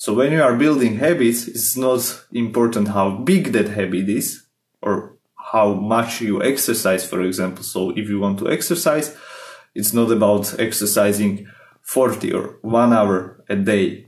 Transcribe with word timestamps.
So 0.00 0.14
when 0.14 0.32
you 0.32 0.42
are 0.42 0.56
building 0.56 0.96
habits, 0.96 1.46
it's 1.46 1.76
not 1.76 2.24
important 2.32 2.88
how 2.88 3.10
big 3.10 3.52
that 3.52 3.68
habit 3.68 4.08
is 4.08 4.46
or 4.80 5.18
how 5.52 5.74
much 5.74 6.22
you 6.22 6.42
exercise, 6.42 7.04
for 7.04 7.20
example. 7.20 7.62
So 7.62 7.90
if 7.90 8.08
you 8.08 8.18
want 8.18 8.38
to 8.38 8.50
exercise, 8.50 9.14
it's 9.74 9.92
not 9.92 10.10
about 10.10 10.58
exercising 10.58 11.46
40 11.82 12.32
or 12.32 12.58
one 12.62 12.94
hour 12.94 13.44
a 13.46 13.56
day. 13.56 14.06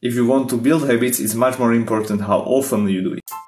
If 0.00 0.14
you 0.14 0.24
want 0.24 0.48
to 0.48 0.56
build 0.56 0.88
habits, 0.88 1.20
it's 1.20 1.34
much 1.34 1.58
more 1.58 1.74
important 1.74 2.22
how 2.22 2.38
often 2.38 2.88
you 2.88 3.02
do 3.02 3.12
it. 3.12 3.39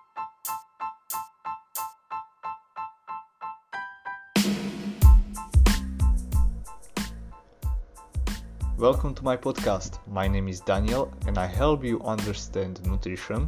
Welcome 8.83 9.15
to 9.15 9.23
my 9.23 9.37
podcast. 9.37 10.01
My 10.09 10.27
name 10.27 10.49
is 10.49 10.59
Daniel 10.59 11.13
and 11.29 11.39
I 11.39 11.47
help 11.47 11.85
you 11.85 12.03
understand 12.03 12.85
nutrition 12.85 13.47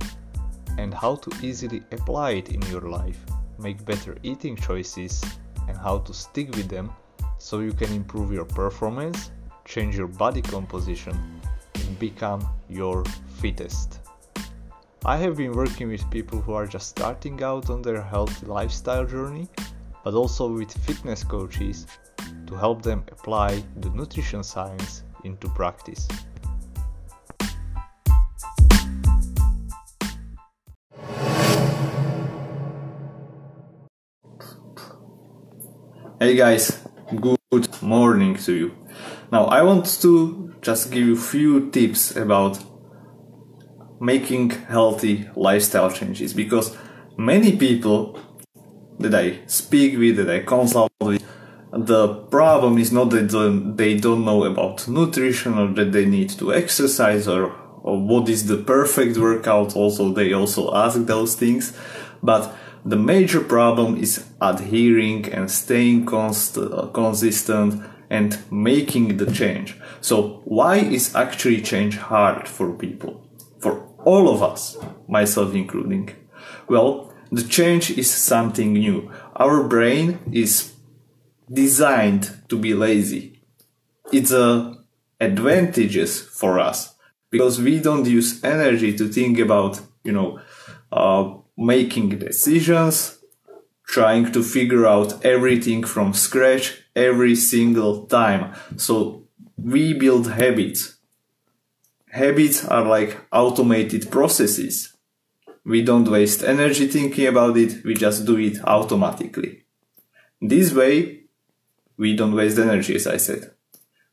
and 0.79 0.95
how 0.95 1.17
to 1.17 1.45
easily 1.45 1.83
apply 1.91 2.31
it 2.39 2.51
in 2.51 2.63
your 2.71 2.83
life, 2.83 3.19
make 3.59 3.85
better 3.85 4.17
eating 4.23 4.55
choices, 4.55 5.25
and 5.67 5.77
how 5.77 5.99
to 5.99 6.15
stick 6.15 6.55
with 6.55 6.69
them 6.69 6.93
so 7.39 7.59
you 7.59 7.73
can 7.73 7.93
improve 7.93 8.33
your 8.33 8.45
performance, 8.45 9.33
change 9.65 9.97
your 9.97 10.07
body 10.07 10.41
composition, 10.41 11.41
and 11.75 11.99
become 11.99 12.49
your 12.69 13.03
fittest. 13.41 13.99
I 15.05 15.17
have 15.17 15.37
been 15.37 15.51
working 15.51 15.89
with 15.89 16.09
people 16.13 16.41
who 16.41 16.53
are 16.53 16.69
just 16.69 16.91
starting 16.91 17.43
out 17.43 17.71
on 17.71 17.83
their 17.83 18.01
healthy 18.01 18.47
lifestyle 18.47 19.05
journey, 19.05 19.49
but 20.05 20.15
also 20.15 20.47
with 20.47 20.73
fitness 20.87 21.25
coaches 21.25 21.89
to 22.47 22.55
help 22.55 22.83
them 22.83 23.03
apply 23.11 23.65
the 23.81 23.91
nutrition 23.91 24.45
science 24.45 25.03
into 25.25 25.49
practice. 25.49 26.07
Hey 36.21 36.37
guys, 36.37 36.79
good 37.21 37.83
morning 37.83 38.37
to 38.37 38.53
you. 38.53 38.75
Now 39.33 39.45
I 39.47 39.63
want 39.63 39.85
to 40.03 40.55
just 40.63 40.91
give 40.91 41.07
you 41.07 41.17
few 41.17 41.71
tips 41.71 42.17
about 42.17 42.59
making 44.01 44.51
healthy 44.51 45.29
lifestyle 45.35 45.91
changes 45.91 46.33
because 46.33 46.77
many 47.19 47.57
people 47.57 48.19
that 48.99 49.15
I 49.15 49.41
speak 49.47 49.99
with, 49.99 50.17
that 50.17 50.31
I 50.31 50.41
consult 50.41 50.93
the 51.77 52.15
problem 52.31 52.79
is 52.79 52.93
not 52.93 53.11
that 53.11 53.75
they 53.77 53.97
don't 53.97 54.25
know 54.25 54.45
about 54.45 54.87
nutrition 54.87 55.59
or 55.59 55.73
that 55.75 55.91
they 55.93 56.07
need 56.07 56.31
to 56.31 56.55
exercise 56.55 57.27
or, 57.27 57.53
or 57.83 58.01
what 58.01 58.29
is 58.29 58.47
the 58.47 58.59
perfect 58.59 59.19
workout. 59.19 59.75
Also, 59.75 60.13
they 60.13 60.33
also 60.33 60.73
ask 60.75 61.05
those 61.07 61.35
things. 61.35 61.77
But 62.23 62.55
the 62.85 62.97
major 62.97 63.41
problem 63.41 63.97
is 63.97 64.25
adhering 64.41 65.33
and 65.33 65.51
staying 65.51 66.07
const- 66.07 66.59
consistent 66.93 67.83
and 68.09 68.39
making 68.53 69.17
the 69.17 69.31
change. 69.33 69.77
So 70.01 70.43
why 70.45 70.77
is 70.77 71.15
actually 71.17 71.61
change 71.63 71.97
hard 71.97 72.47
for 72.47 72.73
people? 72.73 73.27
For 73.59 73.85
all 74.05 74.29
of 74.29 74.43
us, 74.43 74.77
myself 75.09 75.55
including. 75.55 76.11
Well, 76.69 77.13
the 77.33 77.43
change 77.43 77.91
is 77.91 78.11
something 78.11 78.75
new. 78.75 79.11
Our 79.35 79.65
brain 79.65 80.21
is 80.31 80.74
designed 81.53 82.43
to 82.49 82.59
be 82.59 82.75
lazy. 82.75 83.41
It's 84.13 84.33
a 84.33 84.79
advantages 85.21 86.21
for 86.21 86.59
us 86.59 86.95
because 87.31 87.61
we 87.61 87.81
don't 87.81 88.07
use 88.07 88.43
energy 88.45 88.97
to 88.97 89.09
think 89.09 89.39
about, 89.39 89.81
you 90.03 90.13
know, 90.13 90.41
uh, 90.93 91.35
making 91.57 92.11
decisions, 92.19 93.19
trying 93.87 94.31
to 94.33 94.43
figure 94.43 94.87
out 94.87 95.25
everything 95.25 95.85
from 95.85 96.13
scratch 96.13 96.83
every 96.95 97.35
single 97.35 98.07
time. 98.07 98.55
So 98.77 99.25
we 99.57 99.93
build 99.95 100.31
habits. 100.31 100.97
Habits 102.11 102.65
are 102.67 102.85
like 102.85 103.21
automated 103.33 104.11
processes. 104.11 104.95
We 105.65 105.83
don't 105.83 106.09
waste 106.09 106.45
energy 106.45 106.87
thinking 106.87 107.27
about 107.27 107.57
it. 107.57 107.85
We 107.85 107.95
just 107.95 108.27
do 108.27 108.37
it 108.37 108.59
automatically. 108.65 109.65
This 110.41 110.73
way, 110.73 111.24
we 111.97 112.17
don't 112.17 112.35
waste 112.35 112.59
energy, 112.59 112.95
as 112.95 113.07
I 113.07 113.17
said. 113.17 113.53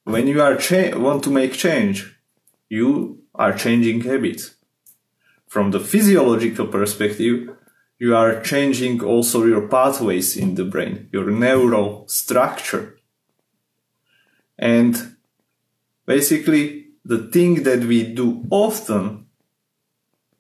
When 0.04 0.28
you 0.28 0.42
are 0.42 0.58
cha- 0.58 0.98
want 0.98 1.24
to 1.24 1.30
make 1.30 1.54
change, 1.54 2.20
you 2.70 3.24
are 3.36 3.54
changing 3.54 4.02
habits. 4.02 4.56
From 5.48 5.72
the 5.72 5.80
physiological 5.80 6.68
perspective, 6.68 7.50
you 8.00 8.16
are 8.16 8.42
changing 8.42 9.04
also 9.04 9.46
your 9.46 9.68
pathways 9.68 10.36
in 10.36 10.56
the 10.56 10.66
brain, 10.66 11.10
your 11.12 11.30
neural 11.30 12.08
structure. 12.08 12.98
And 14.58 15.18
basically, 16.06 16.88
the 17.06 17.30
thing 17.30 17.64
that 17.64 17.84
we 17.84 18.04
do 18.04 18.46
often, 18.50 19.28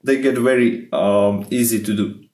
they 0.03 0.21
get 0.21 0.37
very 0.37 0.89
um, 0.91 1.45
easy 1.51 1.83
to 1.83 1.95
do. 1.95 2.25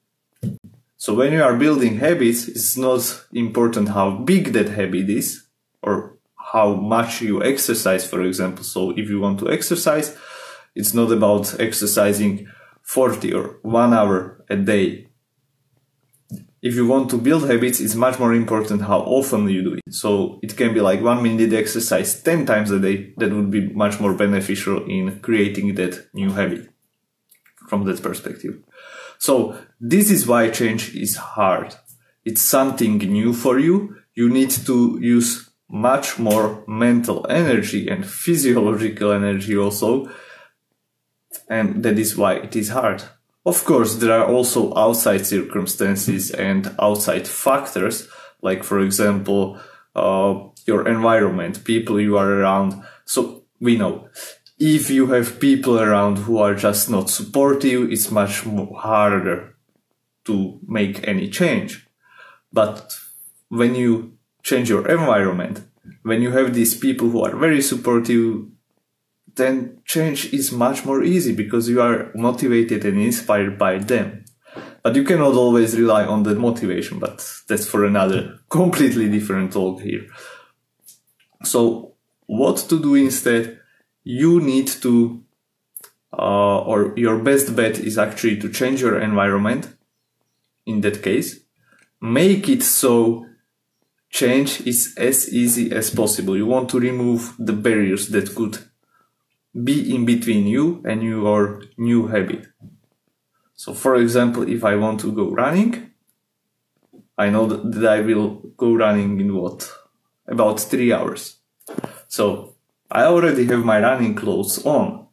So 0.97 1.13
when 1.13 1.31
you 1.31 1.43
are 1.43 1.55
building 1.55 1.99
habits, 1.99 2.47
it's 2.47 2.75
not 2.75 3.25
important 3.31 3.89
how 3.89 4.09
big 4.11 4.53
that 4.53 4.69
habit 4.69 5.09
is 5.09 5.45
or 5.83 6.17
how 6.53 6.73
much 6.73 7.21
you 7.21 7.43
exercise, 7.43 8.05
for 8.07 8.23
example. 8.23 8.63
So 8.63 8.91
if 8.91 9.07
you 9.07 9.19
want 9.19 9.39
to 9.39 9.51
exercise, 9.51 10.17
it's 10.73 10.95
not 10.95 11.11
about 11.11 11.59
exercising 11.59 12.47
40 12.81 13.33
or 13.33 13.59
one 13.61 13.93
hour 13.93 14.43
a 14.49 14.55
day. 14.55 15.07
If 16.63 16.73
you 16.73 16.87
want 16.87 17.11
to 17.11 17.17
build 17.17 17.47
habits, 17.47 17.79
it's 17.79 17.93
much 17.93 18.17
more 18.17 18.33
important 18.33 18.81
how 18.81 19.01
often 19.01 19.47
you 19.47 19.63
do 19.63 19.73
it. 19.75 19.93
So 19.93 20.39
it 20.41 20.57
can 20.57 20.73
be 20.73 20.81
like 20.81 21.01
one 21.01 21.21
minute 21.21 21.53
exercise 21.53 22.23
10 22.23 22.47
times 22.47 22.71
a 22.71 22.79
day. 22.79 23.13
That 23.17 23.31
would 23.31 23.51
be 23.51 23.69
much 23.69 23.99
more 23.99 24.15
beneficial 24.15 24.83
in 24.89 25.19
creating 25.19 25.75
that 25.75 26.07
new 26.13 26.31
habit 26.31 26.69
from 27.69 27.83
that 27.85 28.01
perspective. 28.01 28.63
So 29.19 29.57
this 29.79 30.11
is 30.11 30.27
why 30.27 30.49
change 30.49 30.95
is 30.95 31.15
hard. 31.15 31.75
It's 32.25 32.41
something 32.41 32.97
new 32.97 33.33
for 33.33 33.59
you. 33.59 33.97
You 34.13 34.29
need 34.29 34.51
to 34.51 34.99
use 35.01 35.49
much 35.69 36.17
more 36.17 36.63
mental 36.67 37.25
energy 37.29 37.87
and 37.87 38.05
physiological 38.05 39.11
energy 39.11 39.57
also. 39.57 40.09
And 41.49 41.83
that 41.83 41.99
is 41.99 42.17
why 42.17 42.35
it 42.35 42.55
is 42.55 42.69
hard. 42.69 43.03
Of 43.45 43.63
course, 43.63 43.95
there 43.95 44.11
are 44.11 44.27
also 44.27 44.75
outside 44.75 45.25
circumstances 45.25 46.31
and 46.31 46.75
outside 46.79 47.27
factors, 47.27 48.09
like 48.41 48.63
for 48.63 48.79
example, 48.81 49.59
uh, 49.95 50.39
your 50.65 50.87
environment, 50.87 51.63
people 51.63 51.99
you 51.99 52.17
are 52.17 52.29
around. 52.29 52.83
So 53.05 53.45
we 53.61 53.77
know 53.77 54.09
if 54.59 54.89
you 54.89 55.07
have 55.07 55.39
people 55.39 55.79
around 55.79 56.17
who 56.19 56.37
are 56.39 56.55
just 56.55 56.89
not 56.89 57.09
supportive, 57.09 57.91
it's 57.91 58.11
much 58.11 58.41
harder 58.41 59.55
to 60.25 60.59
make 60.67 61.07
any 61.07 61.29
change. 61.29 61.87
But 62.51 62.97
when 63.49 63.75
you 63.75 64.17
change 64.43 64.69
your 64.69 64.87
environment, 64.87 65.61
when 66.03 66.21
you 66.21 66.31
have 66.31 66.53
these 66.53 66.75
people 66.75 67.09
who 67.09 67.23
are 67.23 67.35
very 67.35 67.61
supportive, 67.61 68.45
then 69.35 69.79
change 69.85 70.33
is 70.33 70.51
much 70.51 70.85
more 70.85 71.03
easy 71.03 71.33
because 71.33 71.69
you 71.69 71.81
are 71.81 72.11
motivated 72.15 72.83
and 72.83 72.99
inspired 72.99 73.57
by 73.57 73.77
them. 73.77 74.25
But 74.81 74.95
you 74.95 75.03
cannot 75.03 75.33
always 75.33 75.77
rely 75.77 76.05
on 76.05 76.23
that 76.23 76.39
motivation, 76.39 76.97
but 76.97 77.17
that's 77.47 77.67
for 77.67 77.85
another 77.85 78.39
completely 78.49 79.09
different 79.09 79.53
talk 79.53 79.81
here. 79.81 80.07
So 81.43 81.93
what 82.25 82.57
to 82.69 82.81
do 82.81 82.95
instead? 82.95 83.59
You 84.07 84.39
need 84.39 84.67
to, 84.67 85.21
uh, 86.13 86.59
or 86.61 86.93
your 86.95 87.19
best 87.19 87.55
bet 87.57 87.77
is 87.77 87.97
actually 87.97 88.37
to 88.37 88.49
change 88.49 88.79
your 88.81 88.99
environment. 89.01 89.75
In 90.65 90.79
that 90.81 91.03
case, 91.03 91.41
make 91.99 92.47
it 92.47 92.63
so 92.63 93.25
change 94.09 94.61
is 94.65 94.95
as 94.97 95.33
easy 95.33 95.73
as 95.73 95.89
possible. 95.89 96.37
You 96.37 96.45
want 96.45 96.69
to 96.69 96.79
remove 96.79 97.35
the 97.37 97.51
barriers 97.51 98.07
that 98.09 98.33
could 98.33 98.57
be 99.53 99.93
in 99.93 100.05
between 100.05 100.47
you 100.47 100.81
and 100.85 101.03
your 101.03 101.63
new 101.77 102.07
habit. 102.07 102.47
So 103.55 103.73
for 103.73 103.95
example, 103.95 104.47
if 104.47 104.63
I 104.63 104.77
want 104.77 105.01
to 105.01 105.11
go 105.11 105.31
running, 105.31 105.91
I 107.17 107.29
know 107.29 107.45
that 107.47 107.85
I 107.91 108.01
will 108.01 108.29
go 108.55 108.73
running 108.73 109.19
in 109.19 109.35
what? 109.35 109.69
About 110.27 110.61
three 110.61 110.93
hours. 110.93 111.39
So 112.07 112.56
I 112.91 113.03
already 113.05 113.45
have 113.45 113.63
my 113.65 113.79
running 113.81 114.15
clothes 114.15 114.65
on. 114.65 115.07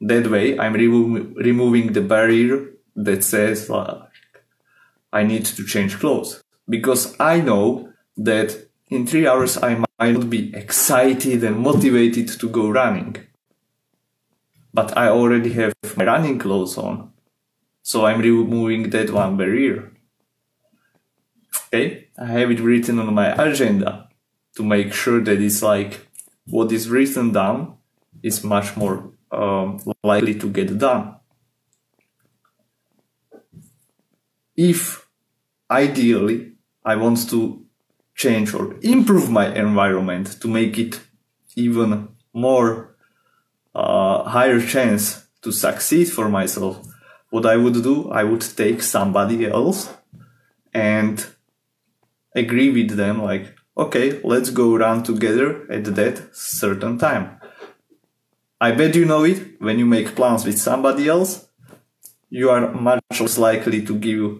That 0.00 0.30
way, 0.30 0.58
I'm 0.58 0.74
remo- 0.74 1.32
removing 1.36 1.92
the 1.92 2.02
barrier 2.02 2.70
that 2.96 3.24
says 3.24 3.70
uh, 3.70 4.06
I 5.12 5.24
need 5.24 5.44
to 5.46 5.64
change 5.64 5.98
clothes. 5.98 6.42
Because 6.68 7.14
I 7.20 7.40
know 7.40 7.92
that 8.16 8.68
in 8.88 9.06
three 9.06 9.26
hours 9.26 9.56
I 9.62 9.76
might 9.98 10.12
not 10.14 10.30
be 10.30 10.54
excited 10.54 11.44
and 11.44 11.58
motivated 11.58 12.28
to 12.40 12.48
go 12.48 12.68
running. 12.70 13.16
but 14.72 14.96
I 14.96 15.08
already 15.08 15.52
have 15.54 15.72
my 15.96 16.04
running 16.04 16.38
clothes 16.38 16.78
on. 16.78 17.12
So 17.82 18.06
I'm 18.06 18.20
removing 18.20 18.90
that 18.90 19.10
one 19.10 19.36
barrier. 19.36 19.92
Okay, 21.72 22.08
I 22.18 22.26
have 22.26 22.50
it 22.50 22.60
written 22.60 22.98
on 22.98 23.14
my 23.14 23.28
agenda 23.42 24.08
to 24.56 24.62
make 24.64 24.92
sure 24.92 25.20
that 25.20 25.40
it's 25.40 25.62
like 25.62 26.05
what 26.48 26.72
is 26.72 26.88
written 26.88 27.32
down 27.32 27.76
is 28.22 28.44
much 28.44 28.76
more 28.76 29.12
um, 29.30 29.80
likely 30.02 30.34
to 30.34 30.48
get 30.48 30.78
done. 30.78 31.16
If 34.56 35.06
ideally 35.70 36.52
I 36.84 36.96
want 36.96 37.28
to 37.30 37.66
change 38.14 38.54
or 38.54 38.76
improve 38.82 39.30
my 39.30 39.54
environment 39.54 40.40
to 40.40 40.48
make 40.48 40.78
it 40.78 41.00
even 41.56 42.08
more 42.32 42.96
uh, 43.74 44.22
higher 44.24 44.60
chance 44.60 45.26
to 45.42 45.52
succeed 45.52 46.06
for 46.06 46.28
myself, 46.28 46.86
what 47.30 47.44
I 47.44 47.56
would 47.56 47.82
do, 47.82 48.10
I 48.10 48.24
would 48.24 48.40
take 48.40 48.82
somebody 48.82 49.46
else 49.46 49.92
and 50.72 51.24
agree 52.34 52.70
with 52.70 52.96
them 52.96 53.22
like, 53.22 53.54
okay, 53.76 54.20
let's 54.22 54.50
go 54.50 54.76
run 54.76 55.02
together 55.02 55.70
at 55.70 55.84
that 55.96 56.34
certain 56.34 56.98
time. 56.98 57.40
I 58.60 58.72
bet 58.72 58.94
you 58.94 59.04
know 59.04 59.24
it. 59.24 59.60
When 59.60 59.78
you 59.78 59.86
make 59.86 60.16
plans 60.16 60.44
with 60.46 60.58
somebody 60.58 61.08
else, 61.08 61.48
you 62.30 62.50
are 62.50 62.72
much 62.72 63.02
less 63.20 63.38
likely 63.38 63.84
to 63.84 63.94
give 63.98 64.38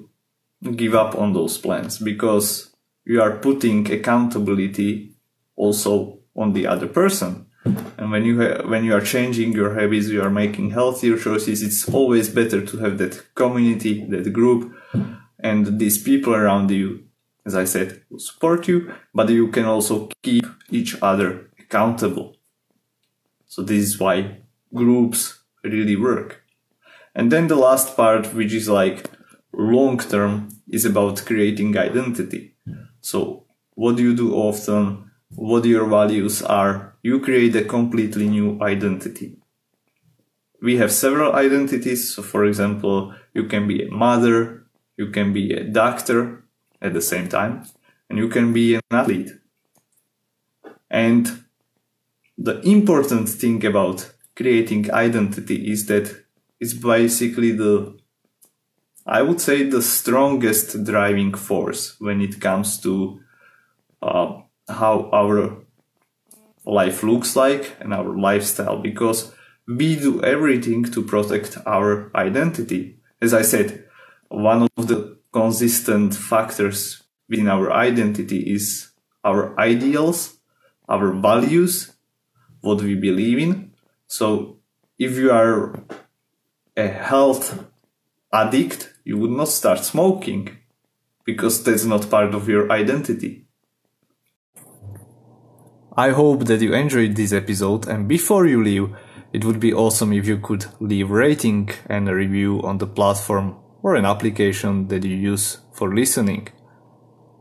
give 0.75 0.95
up 0.95 1.15
on 1.15 1.33
those 1.33 1.59
plans 1.59 1.99
because 1.99 2.75
you 3.05 3.21
are 3.23 3.37
putting 3.39 3.91
accountability 3.93 5.15
also 5.55 6.19
on 6.35 6.55
the 6.55 6.67
other 6.67 6.89
person. 6.89 7.47
And 7.99 8.11
when 8.11 8.25
you 8.25 8.41
ha- 8.41 8.67
when 8.67 8.85
you 8.85 8.95
are 8.95 9.01
changing 9.01 9.53
your 9.53 9.75
habits, 9.75 10.09
you 10.09 10.23
are 10.23 10.31
making 10.31 10.71
healthier 10.71 11.19
choices. 11.19 11.63
It's 11.63 11.89
always 11.89 12.29
better 12.29 12.65
to 12.65 12.79
have 12.79 12.99
that 12.99 13.35
community, 13.35 14.07
that 14.11 14.33
group, 14.33 14.73
and 15.39 15.79
these 15.79 16.03
people 16.03 16.35
around 16.35 16.71
you. 16.71 17.06
As 17.47 17.55
I 17.55 17.65
said, 17.65 18.03
will 18.11 18.19
support 18.19 18.69
you, 18.69 18.93
but 19.15 19.29
you 19.29 19.49
can 19.49 19.65
also 19.65 20.09
keep 20.23 20.45
each 20.71 20.97
other 21.01 21.49
accountable. 21.59 22.37
So 23.47 23.63
this 23.63 23.85
is 23.85 24.01
why 24.01 24.39
groups 24.75 25.41
really 25.63 25.97
work. 25.97 26.43
And 27.15 27.31
then 27.31 27.47
the 27.47 27.57
last 27.57 27.97
part, 27.97 28.35
which 28.35 28.53
is 28.53 28.69
like 28.69 29.09
long 29.53 29.99
term, 29.99 30.49
is 30.69 30.85
about 30.85 31.25
creating 31.25 31.79
identity. 31.79 32.57
So 33.01 33.45
what 33.75 33.97
do 33.97 34.03
you 34.03 34.15
do 34.15 34.35
often? 34.35 35.11
What 35.31 35.65
your 35.65 35.87
values 35.87 36.43
are? 36.43 36.97
you 37.07 37.21
create 37.21 37.55
a 37.55 37.63
completely 37.63 38.29
new 38.29 38.61
identity. 38.61 39.39
We 40.61 40.77
have 40.79 40.91
several 40.91 41.35
identities. 41.35 42.13
So 42.13 42.21
for 42.21 42.45
example, 42.45 43.15
you 43.33 43.45
can 43.45 43.69
be 43.69 43.87
a 43.87 43.91
mother, 43.93 44.67
you 44.97 45.13
can 45.13 45.33
be 45.33 45.53
a 45.53 45.63
doctor 45.63 46.43
at 46.81 46.95
the 46.95 47.01
same 47.01 47.29
time, 47.29 47.65
and 48.09 48.19
you 48.19 48.29
can 48.29 48.53
be 48.53 48.75
an 48.75 48.83
athlete. 48.91 49.33
And 50.91 51.45
the 52.39 52.61
important 52.61 53.29
thing 53.29 53.65
about 53.65 54.13
creating 54.35 54.93
identity 54.93 55.71
is 55.71 55.87
that 55.87 56.15
it's 56.61 56.75
basically 56.75 57.53
the 57.53 57.99
I 59.09 59.23
would 59.23 59.41
say 59.41 59.63
the 59.63 59.83
strongest 59.83 60.83
driving 60.85 61.33
force 61.33 61.95
when 62.01 62.21
it 62.21 62.41
comes 62.41 62.81
to 62.81 63.21
uh, 64.03 64.41
how 64.69 65.09
our 65.13 65.59
life 66.65 67.05
looks 67.05 67.37
like 67.37 67.77
and 67.81 67.95
our 67.95 68.17
lifestyle 68.17 68.79
because 68.79 69.33
we 69.69 69.95
do 69.95 70.23
everything 70.23 70.85
to 70.85 71.03
protect 71.03 71.57
our 71.67 72.11
identity. 72.17 72.99
As 73.23 73.33
I 73.33 73.43
said, 73.43 73.85
one 74.29 74.67
of 74.77 74.89
the 74.89 75.16
consistent 75.37 76.15
factors 76.15 77.03
within 77.29 77.47
our 77.47 77.71
identity 77.71 78.41
is 78.55 78.93
our 79.23 79.43
ideals, 79.61 80.39
our 80.89 81.13
values, 81.13 81.93
what 82.63 82.81
we 82.81 82.95
believe 82.95 83.39
in. 83.39 83.71
So 84.07 84.57
if 84.99 85.13
you 85.19 85.31
are 85.31 85.79
a 86.75 86.89
health 86.89 87.67
addict, 88.33 88.95
you 89.05 89.19
would 89.19 89.31
not 89.31 89.49
start 89.49 89.81
smoking 89.85 90.57
because 91.27 91.63
that's 91.63 91.85
not 91.85 92.09
part 92.09 92.35
of 92.35 92.49
your 92.49 92.73
identity. 92.73 93.45
I 95.99 96.13
hope 96.13 96.47
that 96.47 96.63
you 96.63 96.73
enjoyed 96.73 97.15
this 97.15 97.35
episode 97.35 97.87
and 97.89 98.09
before 98.09 98.47
you 98.47 98.65
leave, 98.65 98.89
it 99.35 99.45
would 99.45 99.61
be 99.61 99.75
awesome 99.75 100.15
if 100.15 100.27
you 100.27 100.39
could 100.39 100.65
leave 100.81 101.11
rating 101.11 101.69
and 101.91 102.09
a 102.09 102.15
review 102.15 102.63
on 102.63 102.79
the 102.79 102.87
platform 102.87 103.57
or 103.87 103.95
an 103.95 104.05
application 104.05 104.89
that 104.89 105.05
you 105.05 105.15
use 105.15 105.59
for 105.73 105.95
listening. 105.95 106.49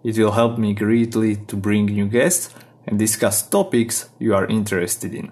It 0.04 0.16
will 0.20 0.34
help 0.34 0.60
me 0.60 0.76
greatly 0.76 1.38
to 1.48 1.56
bring 1.56 1.88
new 1.88 2.08
guests 2.08 2.54
and 2.86 3.00
discuss 3.00 3.42
topics 3.50 4.10
you 4.20 4.36
are 4.36 4.46
interested 4.46 5.16
in. 5.16 5.32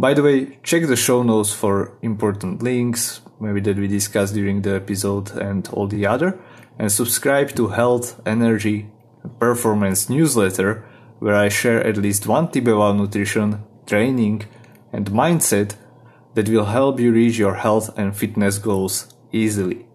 By 0.00 0.14
the 0.14 0.24
way, 0.24 0.58
check 0.64 0.88
the 0.88 0.96
show 0.96 1.22
notes 1.22 1.52
for 1.52 1.96
important 2.02 2.60
links, 2.60 3.20
maybe 3.38 3.60
that 3.60 3.78
we 3.78 3.86
discussed 3.86 4.34
during 4.34 4.62
the 4.62 4.74
episode 4.74 5.30
and 5.30 5.68
all 5.68 5.86
the 5.86 6.06
other, 6.06 6.40
and 6.76 6.90
subscribe 6.90 7.54
to 7.54 7.68
Health, 7.68 8.20
Energy, 8.26 8.88
Performance 9.38 10.10
newsletter 10.10 10.84
where 11.20 11.36
I 11.36 11.50
share 11.50 11.86
at 11.86 11.98
least 11.98 12.26
one 12.26 12.48
about 12.52 12.96
nutrition, 12.96 13.62
training, 13.86 14.42
and 14.92 15.08
mindset 15.12 15.76
that 16.34 16.48
will 16.48 16.64
help 16.64 16.98
you 16.98 17.12
reach 17.12 17.38
your 17.38 17.54
health 17.54 17.96
and 17.96 18.16
fitness 18.16 18.58
goals 18.58 19.14
easily. 19.30 19.86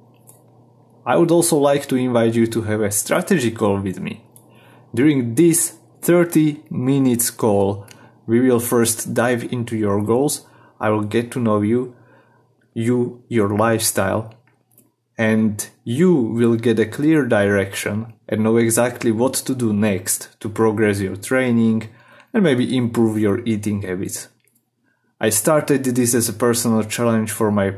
I 1.06 1.18
would 1.18 1.30
also 1.30 1.58
like 1.58 1.88
to 1.88 1.96
invite 1.96 2.34
you 2.34 2.48
to 2.48 2.64
have 2.64 2.82
a 2.82 2.92
strategy 2.92 3.52
call 3.52 3.80
with 3.80 4.00
me. 4.00 4.24
During 4.94 5.36
this 5.36 5.78
30 6.02 6.64
minutes 6.72 7.30
call, 7.30 7.86
we 8.26 8.40
will 8.40 8.60
first 8.60 9.14
dive 9.14 9.44
into 9.52 9.78
your 9.78 10.02
goals. 10.04 10.48
I 10.80 10.90
will 10.90 11.04
get 11.04 11.32
to 11.32 11.40
know 11.40 11.62
you, 11.62 11.96
you, 12.74 13.24
your 13.28 13.56
lifestyle, 13.56 14.34
and 15.16 15.70
you 15.84 16.14
will 16.16 16.56
get 16.56 16.80
a 16.80 16.88
clear 16.88 17.26
direction 17.26 18.14
and 18.28 18.44
know 18.44 18.58
exactly 18.58 19.12
what 19.12 19.34
to 19.34 19.54
do 19.54 19.74
next 19.74 20.40
to 20.40 20.50
progress 20.50 21.00
your 21.00 21.16
training 21.16 21.90
and 22.34 22.44
maybe 22.44 22.76
improve 22.76 23.20
your 23.20 23.40
eating 23.46 23.84
habits. 23.84 24.28
I 25.22 25.30
started 25.30 25.84
this 25.84 26.16
as 26.16 26.28
a 26.30 26.34
personal 26.34 26.84
challenge 26.84 27.32
for 27.32 27.52
my 27.52 27.70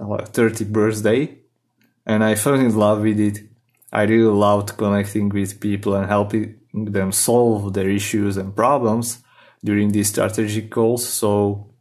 uh, 0.00 0.24
30th 0.24 0.72
birthday 0.72 1.41
and 2.06 2.24
I 2.24 2.34
fell 2.34 2.54
in 2.54 2.74
love 2.74 3.02
with 3.02 3.20
it. 3.20 3.38
I 3.92 4.02
really 4.02 4.32
loved 4.32 4.76
connecting 4.76 5.28
with 5.28 5.60
people 5.60 5.94
and 5.94 6.06
helping 6.06 6.58
them 6.72 7.12
solve 7.12 7.74
their 7.74 7.88
issues 7.88 8.36
and 8.36 8.56
problems 8.56 9.22
during 9.64 9.92
these 9.92 10.08
strategic 10.08 10.70
calls. 10.70 11.06
So 11.06 11.74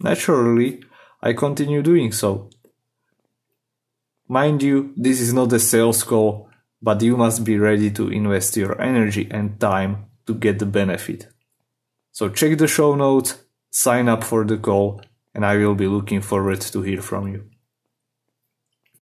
naturally, 0.00 0.82
I 1.20 1.32
continue 1.32 1.82
doing 1.82 2.12
so. 2.12 2.50
Mind 4.28 4.62
you, 4.62 4.92
this 4.96 5.20
is 5.20 5.32
not 5.32 5.52
a 5.52 5.58
sales 5.58 6.02
call, 6.04 6.48
but 6.80 7.02
you 7.02 7.16
must 7.16 7.44
be 7.44 7.58
ready 7.58 7.90
to 7.90 8.08
invest 8.08 8.56
your 8.56 8.80
energy 8.80 9.26
and 9.30 9.58
time 9.58 10.06
to 10.26 10.34
get 10.34 10.58
the 10.58 10.66
benefit. 10.66 11.28
So 12.12 12.28
check 12.28 12.58
the 12.58 12.68
show 12.68 12.94
notes, 12.94 13.42
sign 13.70 14.08
up 14.08 14.22
for 14.22 14.44
the 14.44 14.58
call, 14.58 15.02
and 15.34 15.44
I 15.44 15.56
will 15.56 15.74
be 15.74 15.86
looking 15.86 16.20
forward 16.20 16.60
to 16.60 16.82
hear 16.82 17.00
from 17.02 17.28
you. 17.28 17.50